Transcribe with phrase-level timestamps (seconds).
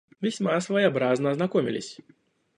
[0.19, 1.99] Весьма своеобразно ознакомились.